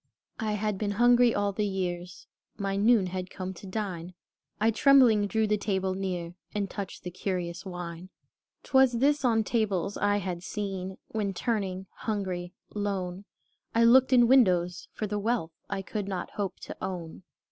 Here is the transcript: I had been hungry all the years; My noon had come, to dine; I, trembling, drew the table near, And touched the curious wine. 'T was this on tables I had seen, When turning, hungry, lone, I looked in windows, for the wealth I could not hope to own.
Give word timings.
I 0.39 0.53
had 0.53 0.79
been 0.79 0.93
hungry 0.93 1.35
all 1.35 1.51
the 1.51 1.63
years; 1.67 2.25
My 2.57 2.75
noon 2.75 3.05
had 3.05 3.29
come, 3.29 3.53
to 3.53 3.67
dine; 3.67 4.15
I, 4.59 4.71
trembling, 4.71 5.27
drew 5.27 5.45
the 5.45 5.59
table 5.59 5.93
near, 5.93 6.33
And 6.55 6.67
touched 6.67 7.03
the 7.03 7.11
curious 7.11 7.67
wine. 7.67 8.09
'T 8.63 8.71
was 8.73 8.93
this 8.93 9.23
on 9.23 9.43
tables 9.43 9.97
I 9.97 10.17
had 10.17 10.41
seen, 10.41 10.97
When 11.09 11.35
turning, 11.35 11.85
hungry, 11.91 12.51
lone, 12.73 13.25
I 13.75 13.83
looked 13.83 14.11
in 14.11 14.27
windows, 14.27 14.87
for 14.91 15.05
the 15.05 15.19
wealth 15.19 15.51
I 15.69 15.83
could 15.83 16.07
not 16.07 16.31
hope 16.31 16.59
to 16.61 16.75
own. 16.83 17.21